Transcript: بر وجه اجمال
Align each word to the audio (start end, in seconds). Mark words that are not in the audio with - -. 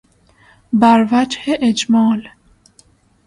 بر 0.73 1.07
وجه 1.11 1.39
اجمال 1.61 2.29